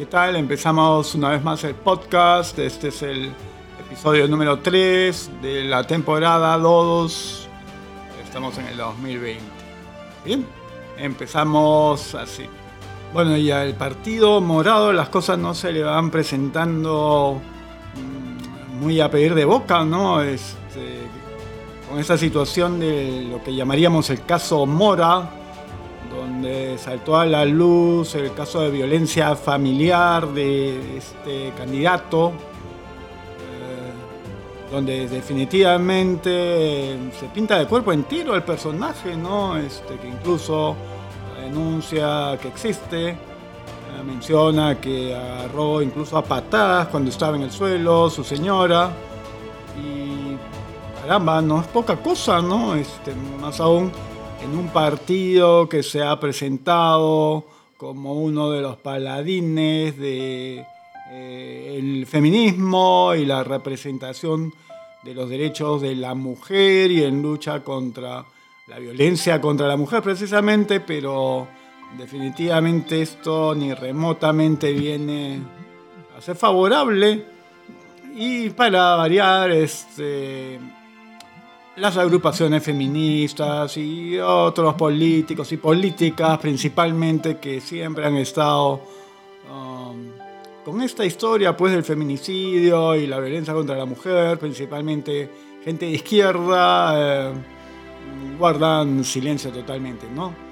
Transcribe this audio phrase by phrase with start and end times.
[0.00, 0.34] ¿qué tal?
[0.36, 2.58] Empezamos una vez más el podcast.
[2.58, 3.34] Este es el
[3.78, 7.48] episodio número 3 de la temporada 2.
[8.24, 9.42] Estamos en el 2020.
[10.24, 10.46] Bien,
[10.96, 12.46] empezamos así.
[13.12, 17.38] Bueno, y al partido morado las cosas no se le van presentando
[17.94, 20.22] mm, muy a pedir de boca, ¿no?
[20.22, 21.02] Este,
[21.90, 25.28] con esa situación de lo que llamaríamos el caso Mora,
[26.30, 32.32] donde saltó a la luz el caso de violencia familiar de este candidato,
[33.40, 39.56] eh, donde definitivamente se pinta de cuerpo entero el personaje, ¿no?
[39.56, 40.76] Este, que incluso
[41.42, 43.16] denuncia que existe, eh,
[44.06, 48.90] menciona que agarró incluso a patadas cuando estaba en el suelo su señora,
[49.76, 50.36] y
[51.02, 52.76] caramba, no es poca cosa, ¿no?
[52.76, 53.90] Este, más aún
[54.42, 57.44] en un partido que se ha presentado
[57.76, 60.64] como uno de los paladines de
[61.10, 64.52] eh, feminismo y la representación
[65.02, 68.24] de los derechos de la mujer y en lucha contra
[68.66, 71.48] la violencia contra la mujer precisamente, pero
[71.98, 75.40] definitivamente esto ni remotamente viene
[76.16, 77.24] a ser favorable.
[78.14, 80.58] Y para variar este
[81.76, 88.80] las agrupaciones feministas y otros políticos y políticas principalmente que siempre han estado
[89.50, 90.10] um,
[90.64, 95.30] con esta historia pues del feminicidio y la violencia contra la mujer, principalmente
[95.64, 97.32] gente de izquierda, eh,
[98.38, 100.50] guardan silencio totalmente, ¿no?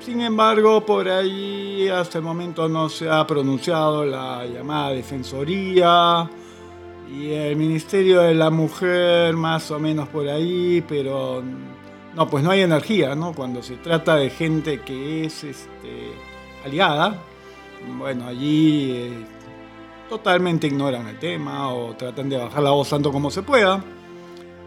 [0.00, 6.28] sin embargo, por ahí hasta el momento no se ha pronunciado la llamada defensoría
[7.12, 11.42] y el Ministerio de la Mujer más o menos por ahí, pero
[12.14, 13.34] no, pues no hay energía, ¿no?
[13.34, 16.12] Cuando se trata de gente que es este,
[16.64, 17.18] aliada,
[17.98, 19.26] bueno, allí eh,
[20.08, 23.84] totalmente ignoran el tema o tratan de bajar la voz tanto como se pueda.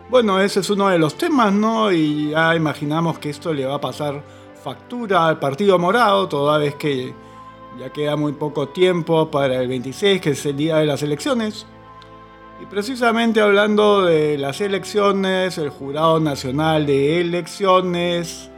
[0.10, 1.92] Bueno, ese es uno de los temas, ¿no?
[1.92, 4.22] Y ya imaginamos que esto le va a pasar
[4.64, 7.12] factura al Partido Morado, toda vez que
[7.80, 11.66] ya queda muy poco tiempo para el 26, que es el día de las elecciones.
[12.62, 18.50] Y precisamente hablando de las elecciones, el Jurado Nacional de Elecciones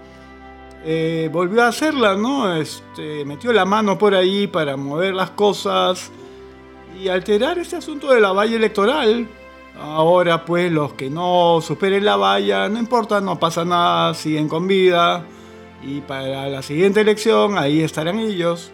[0.86, 2.56] eh, volvió a hacerla, ¿no?
[2.56, 6.12] Este, metió la mano por ahí para mover las cosas
[7.02, 9.28] y alterar este asunto de la valla electoral.
[9.80, 14.68] Ahora pues los que no superen la valla, no importa, no pasa nada, siguen con
[14.68, 15.26] vida.
[15.84, 18.72] Y para la siguiente elección ahí estarán ellos,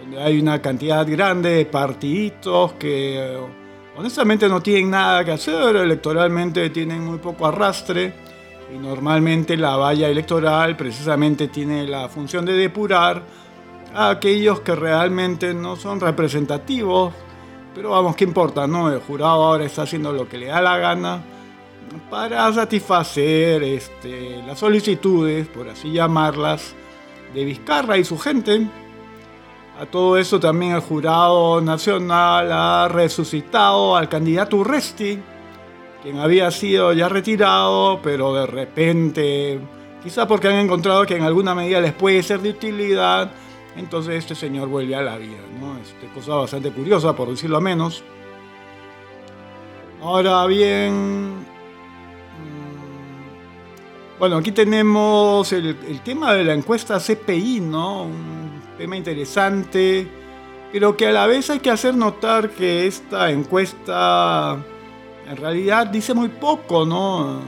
[0.00, 3.38] donde hay una cantidad grande de partiditos que
[3.96, 8.12] honestamente no tienen nada que hacer, electoralmente tienen muy poco arrastre
[8.74, 13.22] y normalmente la valla electoral precisamente tiene la función de depurar
[13.94, 17.12] a aquellos que realmente no son representativos,
[17.74, 18.66] pero vamos, ¿qué importa?
[18.66, 18.90] No?
[18.90, 21.22] El jurado ahora está haciendo lo que le da la gana
[22.08, 26.74] para satisfacer este, las solicitudes, por así llamarlas,
[27.34, 28.66] de Vizcarra y su gente
[29.82, 35.18] a todo eso también el jurado nacional ha resucitado al candidato Urresti,
[36.00, 39.58] quien había sido ya retirado, pero de repente,
[40.00, 43.32] quizá porque han encontrado que en alguna medida les puede ser de utilidad,
[43.76, 45.76] entonces este señor vuelve a la vida, ¿no?
[45.78, 48.04] Este, cosa bastante curiosa, por decirlo menos.
[50.00, 51.44] Ahora bien, mm,
[54.20, 58.41] bueno, aquí tenemos el, el, tema de la encuesta CPI, ¿no?
[58.82, 60.08] Tema interesante,
[60.72, 64.58] pero que a la vez hay que hacer notar que esta encuesta
[65.30, 67.38] en realidad dice muy poco, ¿no?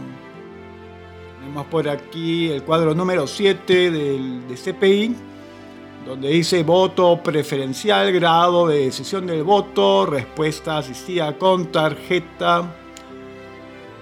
[1.40, 5.16] Tenemos por aquí el cuadro número 7 del, de CPI,
[6.06, 12.76] donde dice voto preferencial, grado de decisión del voto, respuesta asistida con tarjeta.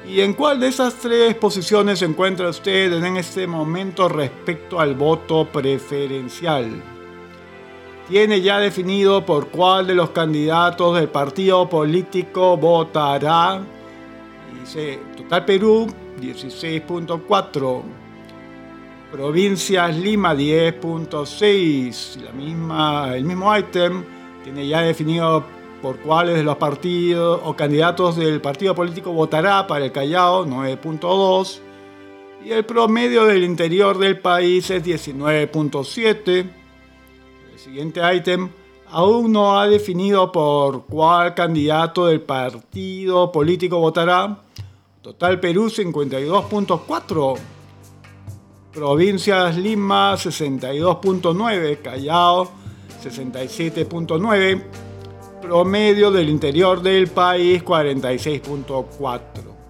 [0.06, 4.94] ¿Y en cuál de esas tres posiciones se encuentra usted en este momento respecto al
[4.94, 6.91] voto preferencial?
[8.08, 13.62] Tiene ya definido por cuál de los candidatos del partido político votará.
[14.60, 15.86] Dice, total Perú
[16.20, 17.82] 16.4,
[19.10, 24.04] provincias Lima 10.6, la misma, el mismo ítem
[24.44, 25.44] tiene ya definido
[25.80, 31.58] por cuáles de los partidos o candidatos del partido político votará para el Callao 9.2
[32.44, 36.61] y el promedio del interior del país es 19.7
[37.58, 38.50] siguiente ítem
[38.90, 44.38] aún no ha definido por cuál candidato del partido político votará.
[45.00, 47.38] Total Perú 52.4.
[48.72, 51.82] Provincias Lima 62.9.
[51.82, 52.62] Callao
[53.02, 54.62] 67.9,
[55.40, 59.61] promedio del interior del país 46.4.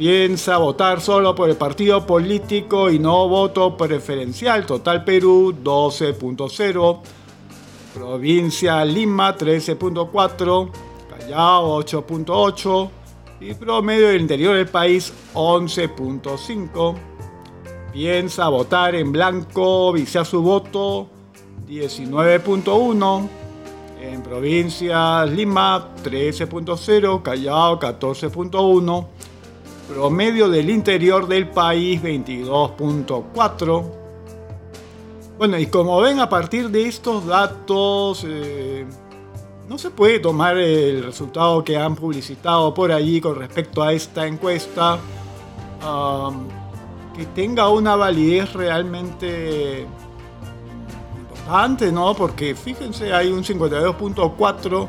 [0.00, 4.64] Piensa votar solo por el partido político y no voto preferencial.
[4.64, 7.00] Total Perú 12.0.
[7.92, 10.70] Provincia Lima 13.4.
[11.10, 12.90] Callao 8.8.
[13.42, 16.94] Y promedio del interior del país 11.5.
[17.92, 21.10] Piensa votar en blanco, viciar su voto
[21.68, 23.28] 19.1.
[24.00, 29.19] En provincias Lima 13.0, Callao 14.1
[29.90, 33.84] promedio del interior del país 22.4.
[35.36, 38.86] Bueno, y como ven a partir de estos datos, eh,
[39.68, 44.28] no se puede tomar el resultado que han publicitado por allí con respecto a esta
[44.28, 45.00] encuesta,
[47.16, 49.86] que tenga una validez realmente
[51.20, 52.14] importante, ¿no?
[52.14, 54.88] Porque fíjense, hay un 52.4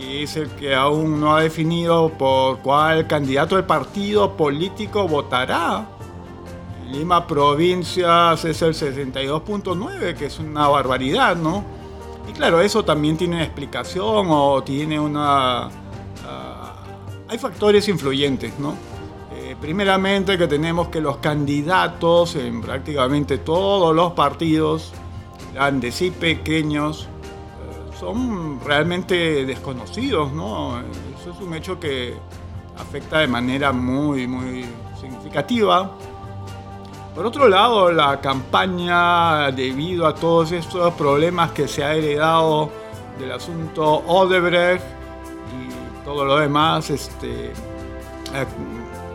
[0.00, 5.86] que es el que aún no ha definido por cuál candidato del partido político votará.
[6.86, 11.64] En Lima Provincias es el 62.9, que es una barbaridad, ¿no?
[12.26, 15.64] Y claro, eso también tiene una explicación o tiene una...
[16.26, 16.76] Ah,
[17.28, 18.74] hay factores influyentes, ¿no?
[19.34, 24.92] Eh, primeramente que tenemos que los candidatos en prácticamente todos los partidos,
[25.52, 27.06] grandes y pequeños,
[28.00, 30.80] son realmente desconocidos, ¿no?
[31.20, 32.14] Eso es un hecho que
[32.78, 34.64] afecta de manera muy, muy
[34.98, 35.90] significativa.
[37.14, 42.70] Por otro lado, la campaña, debido a todos estos problemas que se ha heredado
[43.18, 48.46] del asunto Odebrecht y todo lo demás, este, eh,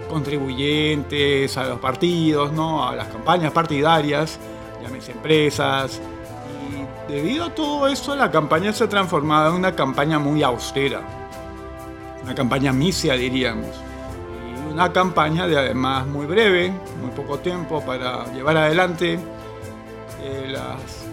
[0.07, 2.87] contribuyentes a los partidos, ¿no?
[2.87, 4.39] a las campañas partidarias,
[4.83, 5.99] llámese empresas,
[7.07, 11.01] Debido a todo esto, la campaña se ha transformado en una campaña muy austera,
[12.23, 13.69] una campaña misia diríamos,
[14.49, 19.19] y una campaña de además muy breve, muy poco tiempo para llevar adelante
[20.23, 21.05] eh, las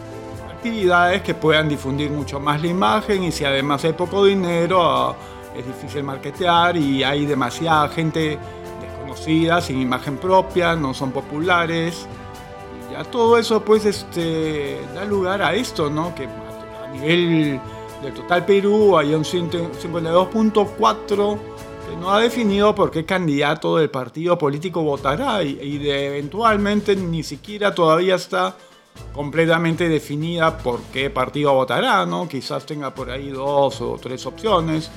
[0.50, 3.24] actividades que puedan difundir mucho más la imagen.
[3.24, 5.14] Y si además hay poco dinero ah,
[5.54, 8.38] es difícil marketear y hay demasiada gente
[8.80, 12.06] desconocida, sin imagen propia, no son populares
[13.04, 16.14] todo eso pues este, da lugar a esto, ¿no?
[16.14, 17.60] Que a nivel
[18.02, 21.38] del total Perú hay un 52.4
[21.88, 27.22] que no ha definido por qué candidato del partido político votará y, de, eventualmente ni
[27.22, 28.56] siquiera todavía está
[29.12, 32.28] completamente definida por qué partido votará, ¿no?
[32.28, 34.90] Quizás tenga por ahí dos o tres opciones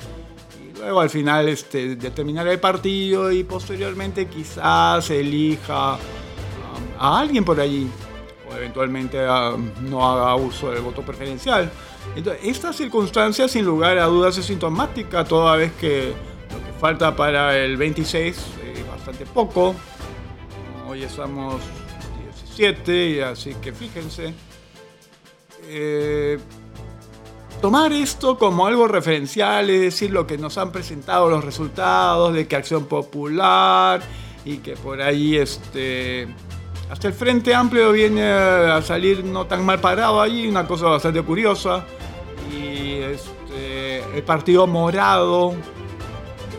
[0.60, 5.98] y luego al final este, determinar el partido y posteriormente quizás elija
[6.98, 7.88] a alguien por allí
[8.48, 11.70] o eventualmente ah, no haga uso del voto preferencial.
[12.14, 16.14] Entonces, esta circunstancia sin lugar a dudas es sintomática toda vez que
[16.50, 19.74] lo que falta para el 26 es bastante poco.
[20.88, 21.60] Hoy estamos
[22.54, 24.32] 17, así que fíjense.
[25.68, 26.38] Eh,
[27.60, 32.46] tomar esto como algo referencial, es decir, lo que nos han presentado los resultados de
[32.46, 34.00] que Acción Popular
[34.44, 36.28] y que por ahí este,
[36.90, 41.20] hasta el Frente Amplio viene a salir no tan mal parado allí, una cosa bastante
[41.22, 41.84] curiosa.
[42.52, 45.54] Y este, el Partido Morado,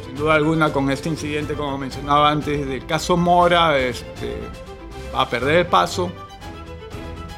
[0.05, 4.37] sin duda alguna con este incidente, como mencionaba antes, del caso Mora, este,
[5.15, 6.11] va a perder el paso.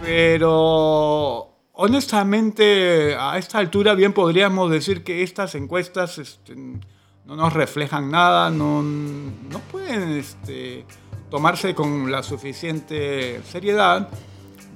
[0.01, 8.09] Pero honestamente, a esta altura bien podríamos decir que estas encuestas este, no nos reflejan
[8.09, 10.09] nada, no, no pueden...
[10.17, 10.85] Este,
[11.29, 14.09] tomarse con la suficiente seriedad,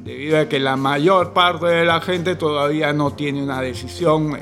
[0.04, 4.42] debido a que la mayor parte de la gente todavía no tiene una decisión, eh,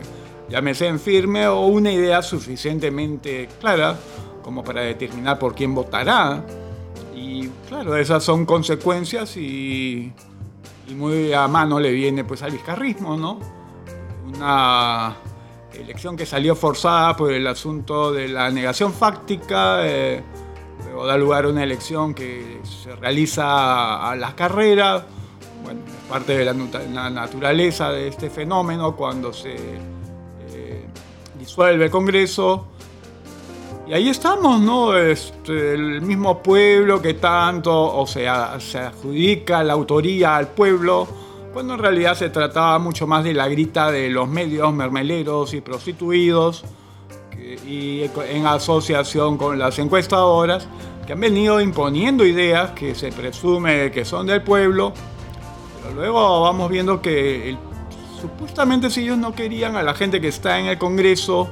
[0.50, 3.98] llámese en firme, o una idea suficientemente clara
[4.44, 6.44] como para determinar por quién votará.
[7.16, 10.12] Y claro, esas son consecuencias y,
[10.88, 13.40] y muy a mano le viene pues al vizcarrismo, ¿no?
[14.26, 15.16] Una
[15.74, 19.88] elección que salió forzada por el asunto de la negación fáctica.
[19.88, 20.24] Eh,
[20.86, 25.04] Luego da lugar a una elección que se realiza a las carreras.
[25.64, 30.86] Bueno, es parte de la, naturaleza de este fenómeno cuando se eh,
[31.40, 32.68] disuelve el Congreso.
[33.88, 34.96] Y ahí estamos, ¿no?
[34.96, 41.08] Este, el mismo pueblo que tanto, o sea, se adjudica la autoría al pueblo,
[41.54, 45.62] cuando en realidad se trataba mucho más de la grita de los medios mermeleros y
[45.62, 46.64] prostituidos
[47.66, 50.68] y en asociación con las encuestadoras
[51.06, 54.94] que han venido imponiendo ideas que se presume que son del pueblo,
[55.82, 57.58] pero luego vamos viendo que
[58.20, 61.50] supuestamente si ellos no querían a la gente que está en el Congreso,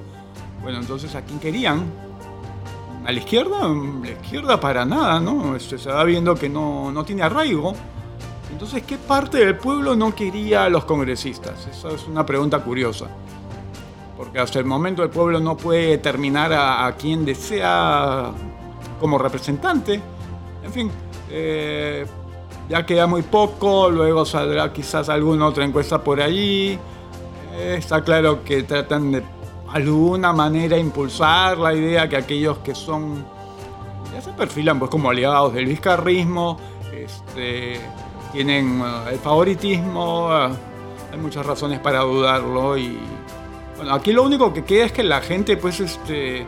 [0.61, 1.83] bueno, entonces ¿a quién querían?
[3.05, 5.55] A la izquierda, la izquierda para nada, ¿no?
[5.55, 7.73] Este, se va viendo que no, no tiene arraigo.
[8.51, 11.65] Entonces, ¿qué parte del pueblo no quería a los congresistas?
[11.67, 13.07] Esa es una pregunta curiosa.
[14.19, 18.31] Porque hasta el momento el pueblo no puede determinar a, quien desea
[18.99, 20.01] como representante.
[20.61, 20.91] En fin,
[21.29, 22.05] eh,
[22.67, 26.77] ya queda muy poco, luego saldrá quizás alguna otra encuesta por allí.
[27.53, 29.23] Eh, está claro que tratan de
[29.71, 33.25] alguna manera impulsar la idea que aquellos que son
[34.13, 36.57] ya se perfilan pues como aliados del vizcarrismo
[36.91, 37.79] este,
[38.31, 40.49] tienen eh, el favoritismo, eh,
[41.13, 42.99] hay muchas razones para dudarlo y
[43.79, 46.45] bueno, aquí lo único que queda es que la gente pues este,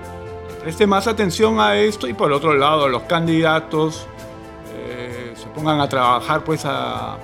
[0.62, 4.06] preste más atención a esto y por otro lado los candidatos
[4.76, 7.18] eh, se pongan a trabajar pues a,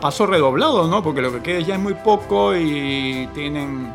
[0.00, 1.02] paso redoblado, ¿no?
[1.02, 3.92] Porque lo que queda ya es muy poco y tienen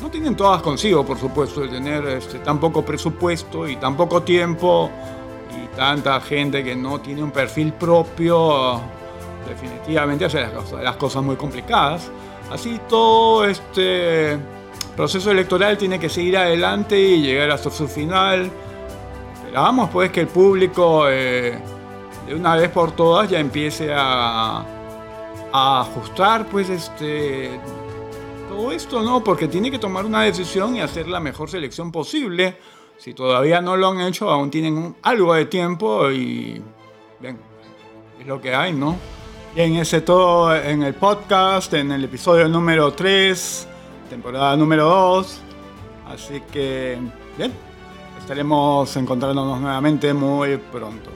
[0.00, 4.22] no tienen todas consigo, por supuesto, de tener este, tan poco presupuesto y tan poco
[4.22, 4.90] tiempo
[5.54, 8.80] y tanta gente que no tiene un perfil propio,
[9.46, 10.40] definitivamente hace
[10.82, 12.10] las cosas, muy complicadas.
[12.50, 14.38] Así todo este
[14.96, 18.50] proceso electoral tiene que seguir adelante y llegar hasta su final.
[19.34, 21.58] Esperamos pues que el público eh,
[22.26, 24.64] de una vez por todas ya empiece a,
[25.52, 27.60] ajustar pues este
[28.48, 29.22] todo esto, ¿no?
[29.22, 32.56] Porque tiene que tomar una decisión y hacer la mejor selección posible
[33.02, 36.62] si todavía no lo han hecho, aún tienen algo de tiempo y
[37.18, 37.38] bien,
[38.20, 38.96] es lo que hay, ¿no?
[39.54, 43.68] Bien, ese todo en el podcast, en el episodio número 3,
[44.08, 45.40] temporada número 2.
[46.08, 46.96] Así que,
[47.36, 47.52] bien,
[48.18, 51.10] estaremos encontrándonos nuevamente muy pronto.